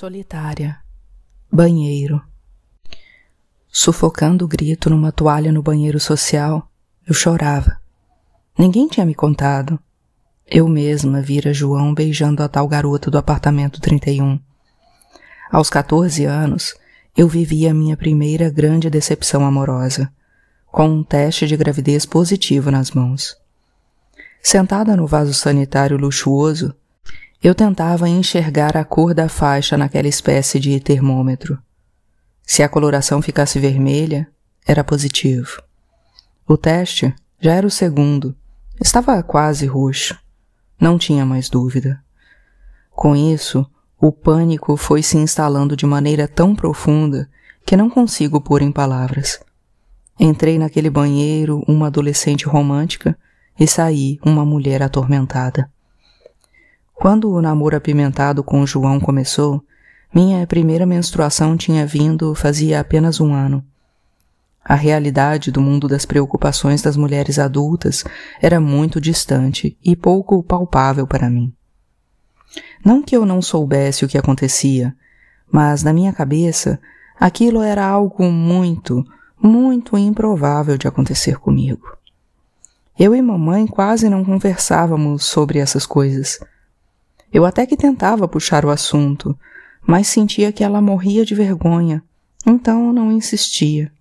[0.00, 0.78] Solitária.
[1.52, 2.22] Banheiro.
[3.68, 6.66] Sufocando o grito numa toalha no banheiro social,
[7.06, 7.76] eu chorava.
[8.58, 9.78] Ninguém tinha me contado.
[10.46, 14.40] Eu mesma vira João beijando a tal garota do apartamento 31.
[15.52, 16.74] Aos 14 anos,
[17.14, 20.10] eu vivi a minha primeira grande decepção amorosa,
[20.68, 23.36] com um teste de gravidez positivo nas mãos.
[24.42, 26.74] Sentada no vaso sanitário luxuoso,
[27.42, 31.58] eu tentava enxergar a cor da faixa naquela espécie de termômetro.
[32.44, 34.28] Se a coloração ficasse vermelha,
[34.66, 35.62] era positivo.
[36.46, 38.36] O teste já era o segundo.
[38.78, 40.18] Estava quase roxo.
[40.78, 42.02] Não tinha mais dúvida.
[42.90, 43.64] Com isso,
[43.98, 47.28] o pânico foi se instalando de maneira tão profunda
[47.64, 49.40] que não consigo pôr em palavras.
[50.18, 53.16] Entrei naquele banheiro uma adolescente romântica
[53.58, 55.70] e saí uma mulher atormentada.
[57.00, 59.64] Quando o namoro apimentado com João começou,
[60.14, 63.64] minha primeira menstruação tinha vindo fazia apenas um ano.
[64.62, 68.04] A realidade do mundo das preocupações das mulheres adultas
[68.38, 71.50] era muito distante e pouco palpável para mim.
[72.84, 74.94] Não que eu não soubesse o que acontecia,
[75.50, 76.78] mas na minha cabeça
[77.18, 79.02] aquilo era algo muito,
[79.42, 81.96] muito improvável de acontecer comigo.
[82.98, 86.38] Eu e mamãe quase não conversávamos sobre essas coisas.
[87.32, 89.38] Eu até que tentava puxar o assunto,
[89.86, 92.02] mas sentia que ela morria de vergonha,
[92.46, 93.92] então não insistia.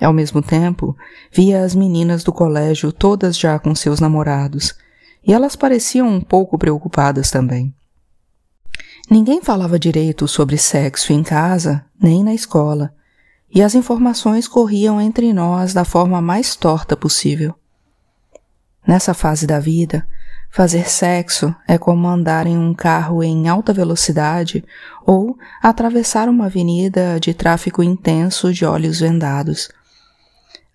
[0.00, 0.96] Ao mesmo tempo,
[1.32, 4.74] via as meninas do colégio todas já com seus namorados,
[5.26, 7.74] e elas pareciam um pouco preocupadas também.
[9.10, 12.94] Ninguém falava direito sobre sexo em casa nem na escola,
[13.52, 17.54] e as informações corriam entre nós da forma mais torta possível.
[18.86, 20.06] Nessa fase da vida,
[20.50, 24.64] Fazer sexo é como andar em um carro em alta velocidade
[25.06, 29.68] ou atravessar uma avenida de tráfego intenso de olhos vendados.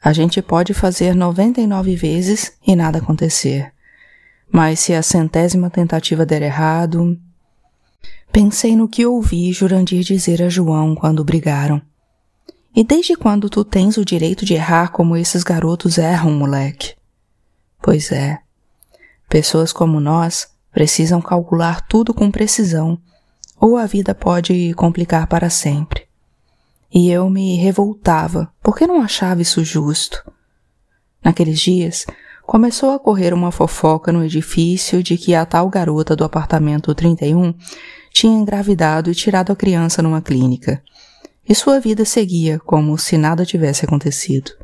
[0.01, 3.73] A gente pode fazer 99 vezes e nada acontecer.
[4.51, 7.17] Mas se a centésima tentativa der errado.
[8.31, 11.81] Pensei no que ouvi Jurandir dizer a João quando brigaram.
[12.75, 16.95] E desde quando tu tens o direito de errar como esses garotos erram, moleque?
[17.81, 18.42] Pois é.
[19.33, 22.99] Pessoas como nós precisam calcular tudo com precisão,
[23.59, 26.03] ou a vida pode complicar para sempre.
[26.93, 30.23] E eu me revoltava porque não achava isso justo.
[31.25, 32.05] Naqueles dias,
[32.45, 37.55] começou a correr uma fofoca no edifício de que a tal garota do apartamento 31
[38.11, 40.79] tinha engravidado e tirado a criança numa clínica.
[41.49, 44.62] E sua vida seguia como se nada tivesse acontecido.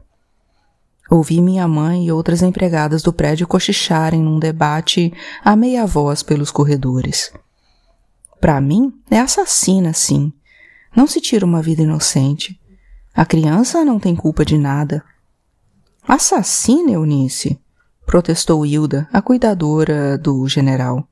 [1.10, 5.12] Ouvi minha mãe e outras empregadas do prédio cochicharem num debate
[5.44, 7.34] a meia voz pelos corredores.
[8.40, 10.32] Para mim, é assassina, sim.
[10.96, 12.60] Não se tira uma vida inocente.
[13.14, 15.04] A criança não tem culpa de nada.
[16.08, 17.60] Assassina, Eunice?
[18.06, 21.08] protestou Hilda, a cuidadora do general.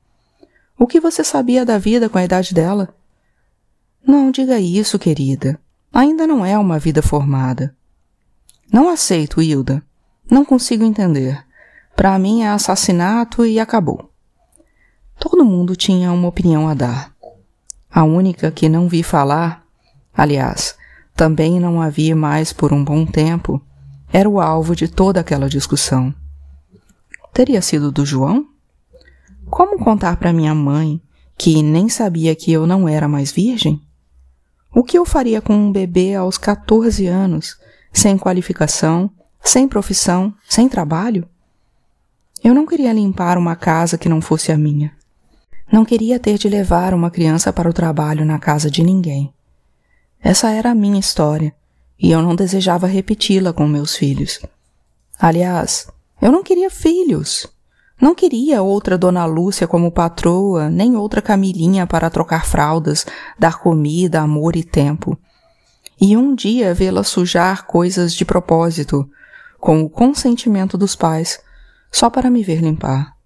[0.78, 2.94] O que você sabia da vida com a idade dela?
[4.04, 5.60] Não diga isso, querida.
[5.92, 7.76] Ainda não é uma vida formada.
[8.72, 9.82] Não aceito, Hilda.
[10.30, 11.42] Não consigo entender.
[11.96, 14.10] Para mim é assassinato e acabou.
[15.18, 17.12] Todo mundo tinha uma opinião a dar.
[17.90, 19.64] A única que não vi falar,
[20.14, 20.76] aliás,
[21.16, 23.60] também não havia mais por um bom tempo,
[24.12, 26.14] era o alvo de toda aquela discussão.
[27.32, 28.46] Teria sido do João?
[29.50, 31.00] Como contar para minha mãe,
[31.36, 33.82] que nem sabia que eu não era mais virgem?
[34.74, 37.58] O que eu faria com um bebê aos 14 anos,
[37.92, 39.10] sem qualificação,
[39.48, 41.26] sem profissão, sem trabalho?
[42.44, 44.92] Eu não queria limpar uma casa que não fosse a minha.
[45.72, 49.32] Não queria ter de levar uma criança para o trabalho na casa de ninguém.
[50.20, 51.54] Essa era a minha história,
[51.98, 54.38] e eu não desejava repeti-la com meus filhos.
[55.18, 55.88] Aliás,
[56.20, 57.46] eu não queria filhos.
[57.98, 63.06] Não queria outra Dona Lúcia como patroa, nem outra Camilinha para trocar fraldas,
[63.38, 65.18] dar comida, amor e tempo.
[65.98, 69.08] E um dia vê-la sujar coisas de propósito,
[69.58, 71.40] com o consentimento dos pais,
[71.90, 73.16] só para me ver limpar.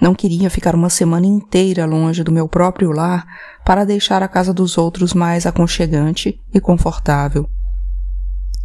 [0.00, 3.24] Não queria ficar uma semana inteira longe do meu próprio lar
[3.64, 7.48] para deixar a casa dos outros mais aconchegante e confortável.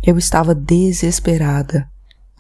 [0.03, 1.89] Eu estava desesperada,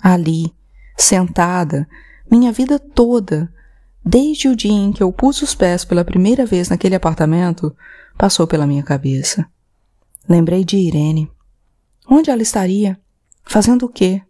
[0.01, 0.53] ali,
[0.97, 1.87] sentada,
[2.29, 3.51] minha vida toda,
[4.03, 7.73] desde o dia em que eu pus os pés pela primeira vez naquele apartamento,
[8.17, 9.45] passou pela minha cabeça.
[10.27, 11.31] Lembrei de Irene.
[12.09, 12.99] Onde ela estaria?
[13.45, 14.21] Fazendo o quê?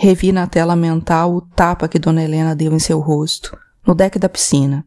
[0.00, 4.16] Revi na tela mental o tapa que Dona Helena deu em seu rosto, no deck
[4.16, 4.86] da piscina.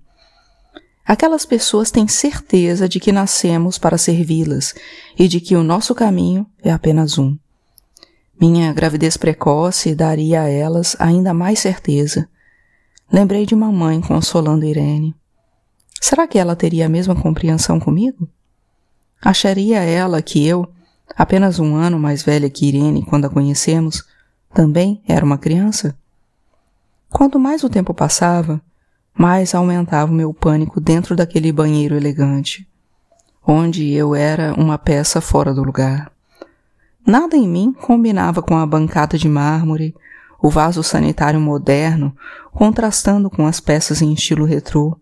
[1.05, 4.73] Aquelas pessoas têm certeza de que nascemos para servi-las
[5.19, 7.37] e de que o nosso caminho é apenas um.
[8.39, 12.29] Minha gravidez precoce daria a elas ainda mais certeza.
[13.11, 15.13] Lembrei de mamãe consolando Irene.
[15.99, 18.29] Será que ela teria a mesma compreensão comigo?
[19.21, 20.65] Acharia ela que eu,
[21.17, 24.09] apenas um ano mais velha que Irene quando a conhecemos,
[24.53, 25.95] também era uma criança?
[27.09, 28.61] Quanto mais o tempo passava,
[29.13, 32.67] mais aumentava o meu pânico dentro daquele banheiro elegante,
[33.45, 36.11] onde eu era uma peça fora do lugar.
[37.05, 39.95] Nada em mim combinava com a bancada de mármore,
[40.41, 42.15] o vaso sanitário moderno,
[42.51, 44.97] contrastando com as peças em estilo retrô,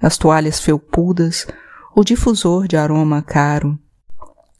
[0.00, 1.46] as toalhas felpudas,
[1.94, 3.78] o difusor de aroma caro.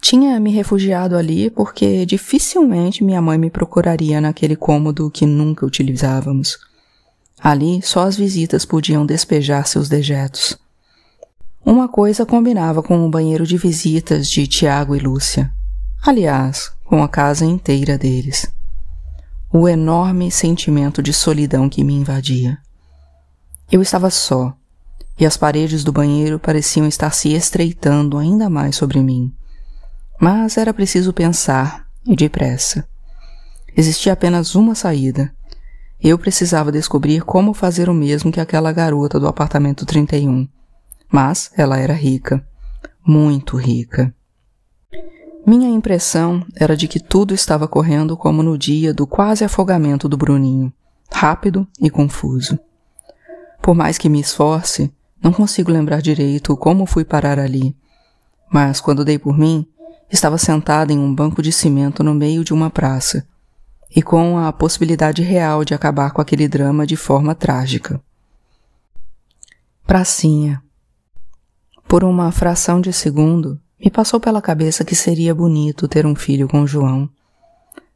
[0.03, 6.59] Tinha me refugiado ali porque dificilmente minha mãe me procuraria naquele cômodo que nunca utilizávamos.
[7.41, 10.59] Ali só as visitas podiam despejar seus dejetos.
[11.65, 15.53] Uma coisa combinava com o banheiro de visitas de Tiago e Lúcia.
[16.05, 18.53] Aliás, com a casa inteira deles.
[19.53, 22.59] O enorme sentimento de solidão que me invadia.
[23.71, 24.53] Eu estava só,
[25.17, 29.33] e as paredes do banheiro pareciam estar se estreitando ainda mais sobre mim.
[30.23, 32.89] Mas era preciso pensar, e depressa.
[33.77, 35.35] Existia apenas uma saída,
[36.03, 40.49] eu precisava descobrir como fazer o mesmo que aquela garota do apartamento 31.
[41.09, 42.45] Mas ela era rica.
[43.07, 44.13] Muito rica.
[45.47, 50.17] Minha impressão era de que tudo estava correndo como no dia do quase afogamento do
[50.17, 50.73] Bruninho,
[51.13, 52.59] rápido e confuso.
[53.61, 54.93] Por mais que me esforce,
[55.23, 57.77] não consigo lembrar direito como fui parar ali.
[58.53, 59.65] Mas quando dei por mim,
[60.13, 63.27] estava sentada em um banco de cimento no meio de uma praça,
[63.95, 68.01] e com a possibilidade real de acabar com aquele drama de forma trágica.
[69.87, 70.63] Pracinha.
[71.89, 76.47] Por uma fração de segundo, me passou pela cabeça que seria bonito ter um filho
[76.47, 77.09] com João.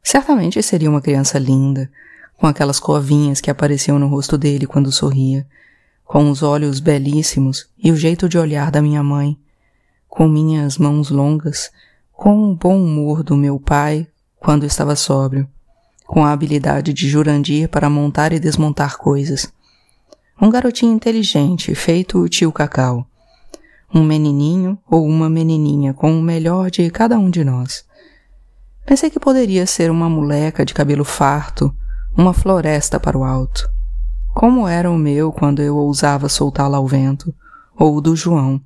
[0.03, 1.89] Certamente seria uma criança linda,
[2.35, 5.47] com aquelas covinhas que apareciam no rosto dele quando sorria,
[6.03, 9.37] com os olhos belíssimos e o jeito de olhar da minha mãe,
[10.07, 11.71] com minhas mãos longas,
[12.17, 14.07] com o bom humor do meu pai
[14.39, 15.47] quando estava sóbrio,
[16.03, 19.53] com a habilidade de Jurandir para montar e desmontar coisas.
[20.41, 23.05] Um garotinho inteligente, feito o tio Cacau.
[23.93, 27.85] Um menininho ou uma menininha com o melhor de cada um de nós.
[28.83, 31.71] Pensei que poderia ser uma moleca de cabelo farto,
[32.17, 33.69] uma floresta para o alto.
[34.33, 37.31] Como era o meu quando eu ousava soltá-la ao vento,
[37.77, 38.59] ou o do João,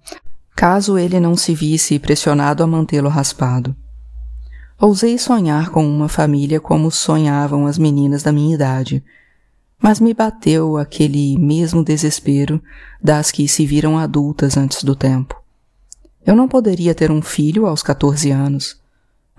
[0.56, 3.76] caso ele não se visse pressionado a mantê-lo raspado.
[4.80, 9.04] Ousei sonhar com uma família como sonhavam as meninas da minha idade,
[9.82, 12.62] mas me bateu aquele mesmo desespero
[13.02, 15.42] das que se viram adultas antes do tempo.
[16.26, 18.80] Eu não poderia ter um filho aos 14 anos.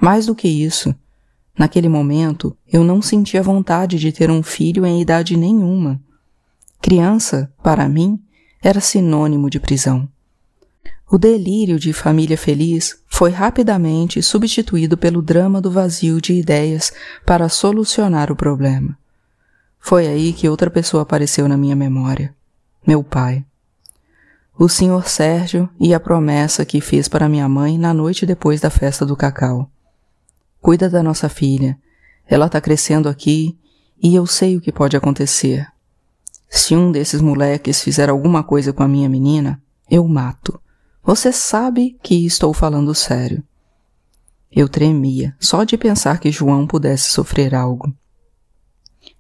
[0.01, 0.95] Mais do que isso,
[1.57, 6.01] naquele momento eu não sentia vontade de ter um filho em idade nenhuma.
[6.81, 8.21] Criança, para mim,
[8.61, 10.09] era sinônimo de prisão.
[11.13, 16.91] O delírio de família feliz foi rapidamente substituído pelo drama do vazio de ideias
[17.27, 18.97] para solucionar o problema.
[19.79, 22.35] Foi aí que outra pessoa apareceu na minha memória:
[22.87, 23.45] meu pai.
[24.59, 28.71] O senhor Sérgio e a promessa que fez para minha mãe na noite depois da
[28.71, 29.71] festa do cacau.
[30.63, 31.79] Cuida da nossa filha.
[32.27, 33.59] Ela está crescendo aqui
[34.03, 35.67] e eu sei o que pode acontecer.
[36.49, 40.62] Se um desses moleques fizer alguma coisa com a minha menina, eu mato.
[41.05, 43.43] Você sabe que estou falando sério.
[44.51, 47.93] Eu tremia só de pensar que João pudesse sofrer algo.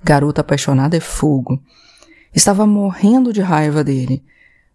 [0.03, 1.61] Garota apaixonada é fogo.
[2.35, 4.23] Estava morrendo de raiva dele,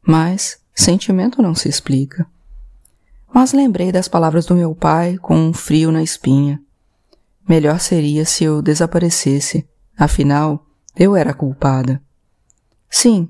[0.05, 2.27] mas sentimento não se explica.
[3.33, 6.61] Mas lembrei das palavras do meu pai com um frio na espinha.
[7.47, 9.65] Melhor seria se eu desaparecesse,
[9.97, 12.01] afinal, eu era culpada.
[12.89, 13.29] Sim,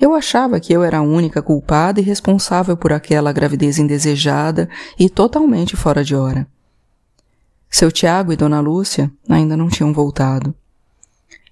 [0.00, 5.08] eu achava que eu era a única culpada e responsável por aquela gravidez indesejada e
[5.08, 6.46] totalmente fora de hora.
[7.70, 10.54] Seu Tiago e Dona Lúcia ainda não tinham voltado.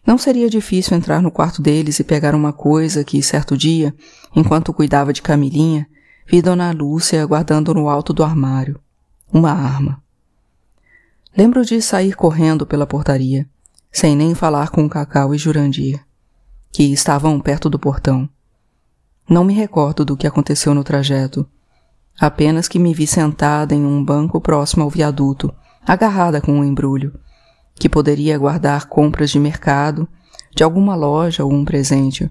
[0.05, 3.95] Não seria difícil entrar no quarto deles e pegar uma coisa que, certo dia,
[4.35, 5.87] enquanto cuidava de Camilinha,
[6.27, 8.81] vi Dona Lúcia guardando no alto do armário.
[9.33, 10.03] Uma arma.
[11.37, 13.49] Lembro de sair correndo pela portaria,
[13.91, 16.05] sem nem falar com Cacau e Jurandir
[16.73, 18.29] que estavam perto do portão.
[19.29, 21.47] Não me recordo do que aconteceu no trajeto,
[22.19, 25.55] apenas que me vi sentada em um banco próximo ao viaduto,
[25.87, 27.19] agarrada com um embrulho,
[27.75, 30.09] que poderia guardar compras de mercado,
[30.55, 32.31] de alguma loja ou um presente,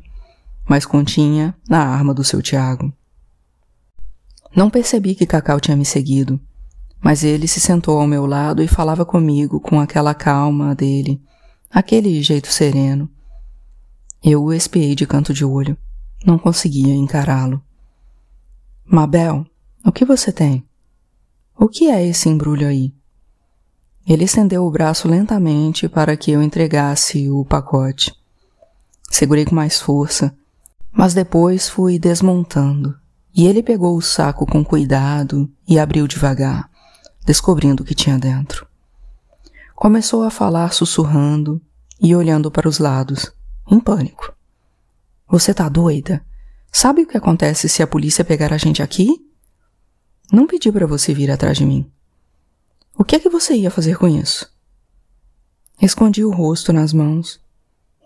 [0.67, 2.91] mas continha a arma do seu Tiago.
[4.55, 6.39] Não percebi que Cacau tinha me seguido,
[7.01, 11.21] mas ele se sentou ao meu lado e falava comigo com aquela calma dele,
[11.71, 13.09] aquele jeito sereno.
[14.23, 15.75] Eu o espiei de canto de olho.
[16.23, 17.59] Não conseguia encará-lo.
[18.85, 19.45] Mabel,
[19.83, 20.63] o que você tem?
[21.57, 22.93] O que é esse embrulho aí?
[24.07, 28.13] Ele estendeu o braço lentamente para que eu entregasse o pacote.
[29.09, 30.35] Segurei com mais força,
[30.91, 32.95] mas depois fui desmontando,
[33.35, 36.69] e ele pegou o saco com cuidado e abriu devagar,
[37.25, 38.67] descobrindo o que tinha dentro.
[39.75, 41.59] Começou a falar sussurrando
[41.99, 43.31] e olhando para os lados,
[43.71, 44.33] em pânico.
[45.27, 46.23] Você tá doida?
[46.71, 49.25] Sabe o que acontece se a polícia pegar a gente aqui?
[50.31, 51.89] Não pedi para você vir atrás de mim.
[52.97, 54.51] O que é que você ia fazer com isso?
[55.81, 57.39] Escondi o rosto nas mãos.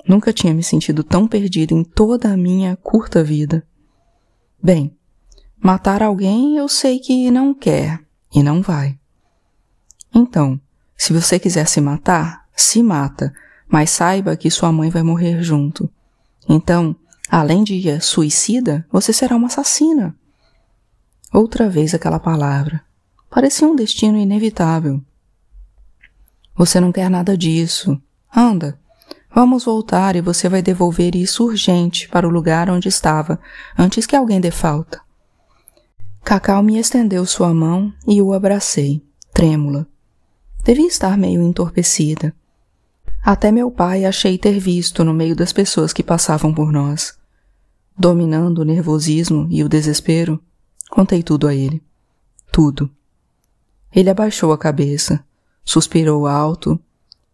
[0.08, 3.68] Nunca tinha me sentido tão perdida em toda a minha curta vida.
[4.62, 4.96] Bem,
[5.58, 8.00] matar alguém eu sei que não quer
[8.34, 8.98] e não vai.
[10.14, 10.60] Então,
[10.96, 13.34] se você quiser se matar, se mata,
[13.68, 15.90] mas saiba que sua mãe vai morrer junto.
[16.48, 16.96] Então,
[17.30, 20.16] além de suicida, você será uma assassina.
[21.34, 22.82] Outra vez aquela palavra.
[23.30, 25.02] Parecia um destino inevitável.
[26.56, 28.02] Você não quer nada disso.
[28.34, 28.80] Anda.
[29.34, 33.38] Vamos voltar e você vai devolver isso urgente para o lugar onde estava,
[33.78, 35.02] antes que alguém dê falta.
[36.24, 39.04] Cacau me estendeu sua mão e o abracei,
[39.34, 39.86] trêmula.
[40.64, 42.34] Devia estar meio entorpecida.
[43.26, 47.18] Até meu pai achei ter visto no meio das pessoas que passavam por nós.
[47.98, 50.40] Dominando o nervosismo e o desespero,
[50.90, 51.84] Contei tudo a ele.
[52.52, 52.90] Tudo.
[53.94, 55.24] Ele abaixou a cabeça,
[55.64, 56.80] suspirou alto,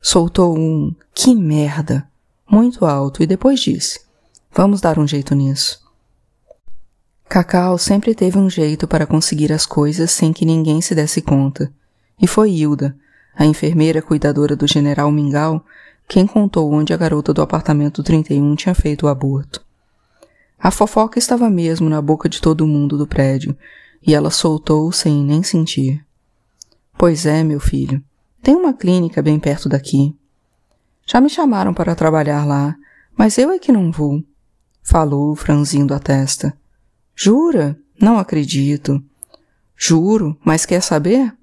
[0.01, 2.07] soltou um que merda
[2.49, 4.01] muito alto e depois disse:
[4.51, 5.81] Vamos dar um jeito nisso.
[7.27, 11.71] Cacau sempre teve um jeito para conseguir as coisas sem que ninguém se desse conta,
[12.21, 12.95] e foi Hilda,
[13.35, 15.65] a enfermeira cuidadora do general Mingau,
[16.07, 19.63] quem contou onde a garota do apartamento 31 tinha feito o aborto.
[20.59, 23.57] A fofoca estava mesmo na boca de todo mundo do prédio,
[24.05, 26.05] e ela soltou sem nem sentir.
[26.97, 28.03] Pois é, meu filho,
[28.43, 30.15] tem uma clínica bem perto daqui.
[31.05, 32.75] Já me chamaram para trabalhar lá,
[33.17, 34.23] mas eu é que não vou.
[34.83, 36.55] Falou, franzindo a testa.
[37.15, 37.77] Jura?
[37.99, 39.03] Não acredito.
[39.75, 41.33] Juro, mas quer saber?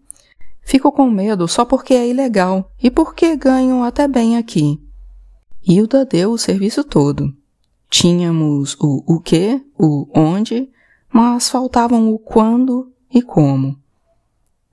[0.68, 4.78] Fico com medo só porque é ilegal e porque ganham até bem aqui.
[5.66, 7.34] Hilda deu o serviço todo.
[7.88, 10.68] Tínhamos o o que, o onde,
[11.10, 13.78] mas faltavam o quando e como.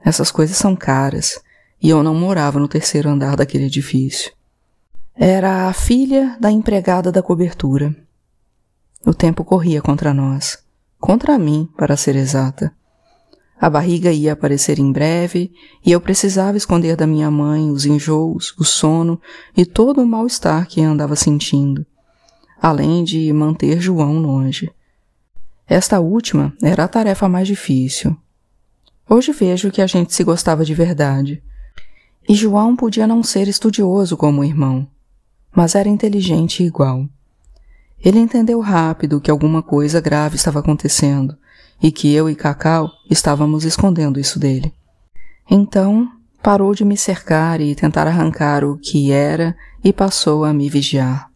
[0.03, 1.41] Essas coisas são caras,
[1.81, 4.33] e eu não morava no terceiro andar daquele edifício.
[5.15, 7.95] Era a filha da empregada da cobertura.
[9.05, 10.61] O tempo corria contra nós,
[10.99, 12.75] contra mim, para ser exata.
[13.59, 15.51] A barriga ia aparecer em breve
[15.85, 19.19] e eu precisava esconder da minha mãe os enjoos, o sono
[19.55, 21.85] e todo o mal-estar que andava sentindo
[22.65, 24.71] além de manter João longe.
[25.67, 28.17] Esta última era a tarefa mais difícil.
[29.07, 31.43] Hoje vejo que a gente se gostava de verdade.
[32.27, 34.87] E João podia não ser estudioso como o irmão,
[35.55, 37.07] mas era inteligente igual.
[38.03, 41.37] Ele entendeu rápido que alguma coisa grave estava acontecendo
[41.81, 44.73] e que eu e Cacau estávamos escondendo isso dele.
[45.49, 46.09] Então,
[46.41, 51.29] parou de me cercar e tentar arrancar o que era e passou a me vigiar.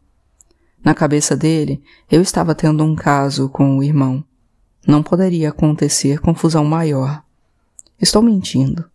[0.84, 4.24] Na cabeça dele, eu estava tendo um caso com o irmão.
[4.88, 7.24] Não poderia acontecer confusão maior.
[8.01, 8.86] Estou mentindo.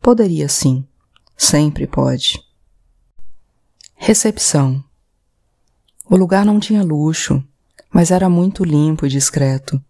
[0.00, 0.84] Poderia sim.
[1.36, 2.42] Sempre pode.
[3.94, 4.82] Recepção.
[6.10, 7.42] O lugar não tinha luxo,
[7.92, 9.82] mas era muito limpo e discreto.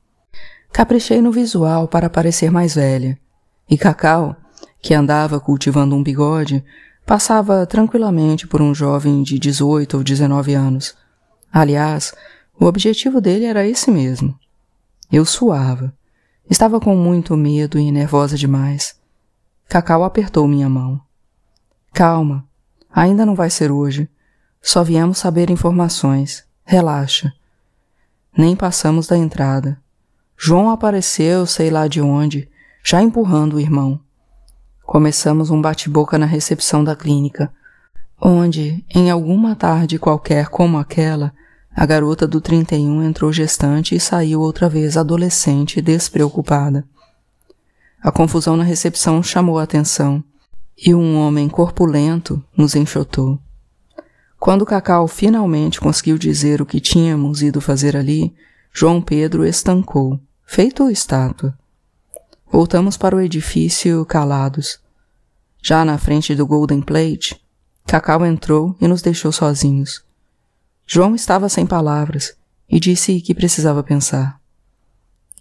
[0.72, 3.18] Caprichei no visual para parecer mais velha,
[3.68, 4.37] e Cacau,
[4.80, 6.64] que andava cultivando um bigode,
[7.04, 10.94] passava tranquilamente por um jovem de 18 ou 19 anos
[11.52, 12.12] Aliás,
[12.58, 14.38] o objetivo dele era esse mesmo.
[15.10, 15.94] Eu suava.
[16.48, 18.98] Estava com muito medo e nervosa demais.
[19.68, 21.00] Cacau apertou minha mão.
[21.92, 22.46] Calma,
[22.92, 24.08] ainda não vai ser hoje.
[24.60, 26.44] Só viemos saber informações.
[26.64, 27.32] Relaxa.
[28.37, 29.80] Nem passamos da entrada.
[30.40, 32.49] João apareceu, sei lá de onde,
[32.85, 33.99] já empurrando o irmão.
[34.85, 37.52] Começamos um bate-boca na recepção da clínica,
[38.21, 41.35] onde, em alguma tarde qualquer como aquela,
[41.75, 46.87] a garota do 31 entrou gestante e saiu outra vez adolescente e despreocupada.
[48.00, 50.23] A confusão na recepção chamou a atenção
[50.76, 53.40] e um homem corpulento nos enxotou.
[54.38, 58.33] Quando Cacau finalmente conseguiu dizer o que tínhamos ido fazer ali,
[58.73, 61.57] João Pedro estancou, feito estátua.
[62.50, 64.81] Voltamos para o edifício calados.
[65.62, 67.38] Já na frente do Golden Plate,
[67.87, 70.02] Cacau entrou e nos deixou sozinhos.
[70.87, 72.35] João estava sem palavras
[72.67, 74.40] e disse que precisava pensar.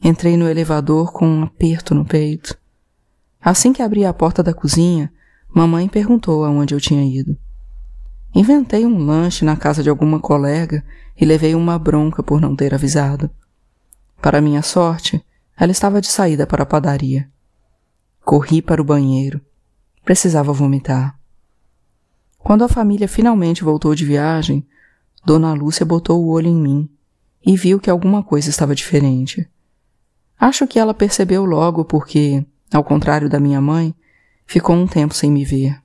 [0.04, 2.58] Entrei no elevador com um aperto no peito.
[3.40, 5.12] Assim que abri a porta da cozinha,
[5.48, 7.36] mamãe perguntou aonde eu tinha ido.
[8.36, 10.84] Inventei um lanche na casa de alguma colega
[11.16, 13.32] e levei uma bronca por não ter avisado.
[14.22, 15.24] Para minha sorte,
[15.58, 17.30] ela estava de saída para a padaria.
[18.24, 19.42] Corri para o banheiro.
[20.04, 21.18] Precisava vomitar.
[22.38, 24.66] Quando a família finalmente voltou de viagem,
[25.26, 26.90] Dona Lúcia botou o olho em mim
[27.46, 29.50] e viu que alguma coisa estava diferente.
[30.40, 33.94] Acho que ela percebeu logo porque, ao contrário da minha mãe,
[34.46, 35.82] ficou um tempo sem me ver.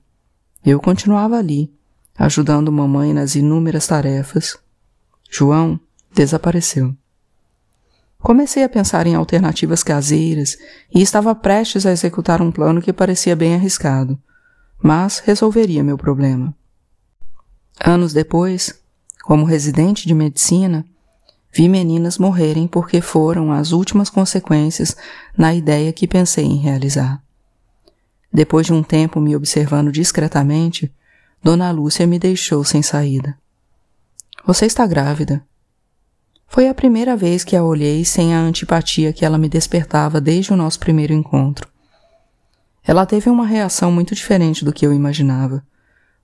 [0.65, 1.73] Eu continuava ali,
[2.17, 4.57] ajudando mamãe nas inúmeras tarefas.
[5.29, 5.79] João
[6.13, 6.95] desapareceu.
[8.23, 10.57] Comecei a pensar em alternativas caseiras
[10.95, 14.17] e estava prestes a executar um plano que parecia bem arriscado,
[14.81, 16.55] mas resolveria meu problema.
[17.83, 18.81] Anos depois,
[19.23, 20.85] como residente de medicina,
[21.51, 24.95] vi meninas morrerem porque foram as últimas consequências
[25.37, 27.21] na ideia que pensei em realizar.
[28.31, 30.89] Depois de um tempo me observando discretamente,
[31.43, 33.37] Dona Lúcia me deixou sem saída.
[34.45, 35.45] Você está grávida,
[36.53, 40.53] foi a primeira vez que a olhei sem a antipatia que ela me despertava desde
[40.53, 41.67] o nosso primeiro encontro.
[42.85, 45.65] Ela teve uma reação muito diferente do que eu imaginava,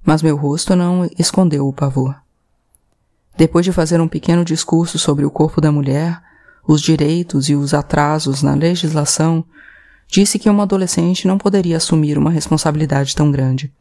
[0.05, 2.15] mas meu rosto não escondeu o pavor.
[3.36, 6.21] Depois de fazer um pequeno discurso sobre o corpo da mulher,
[6.67, 9.43] os direitos e os atrasos na legislação,
[10.07, 13.74] disse que uma adolescente não poderia assumir uma responsabilidade tão grande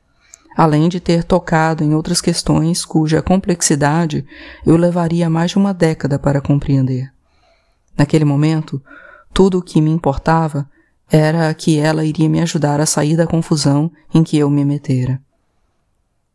[0.58, 4.26] além de ter tocado em outras questões cuja complexidade
[4.66, 7.12] eu levaria mais de uma década para compreender.
[7.96, 8.82] Naquele momento,
[9.32, 10.68] tudo o que me importava
[11.08, 15.22] era que ela iria me ajudar a sair da confusão em que eu me metera.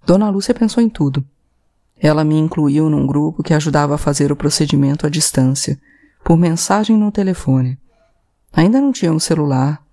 [0.06, 1.26] Dona Lúcia pensou em tudo.
[2.00, 5.78] Ela me incluiu num grupo que ajudava a fazer o procedimento à distância,
[6.24, 7.78] por mensagem no telefone.
[8.54, 9.84] Ainda não tinha um celular,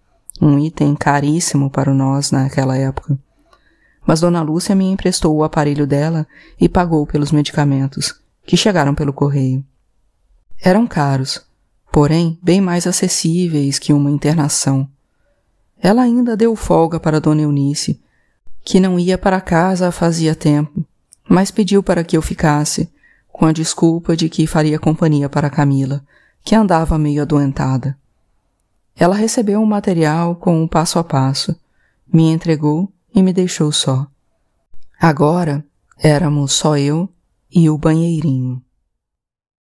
[0.40, 3.18] um item caríssimo para nós naquela época
[4.10, 6.26] mas Dona Lúcia me emprestou o aparelho dela
[6.60, 9.64] e pagou pelos medicamentos, que chegaram pelo correio.
[10.60, 11.46] Eram caros,
[11.92, 14.88] porém bem mais acessíveis que uma internação.
[15.80, 18.00] Ela ainda deu folga para Dona Eunice,
[18.64, 20.84] que não ia para casa fazia tempo,
[21.28, 22.90] mas pediu para que eu ficasse,
[23.28, 26.04] com a desculpa de que faria companhia para Camila,
[26.42, 27.96] que andava meio adoentada.
[28.96, 31.54] Ela recebeu o material com o um passo a passo,
[32.12, 34.06] me entregou e me deixou só.
[35.00, 35.64] Agora
[35.98, 37.08] éramos só eu
[37.50, 38.62] e o banheirinho.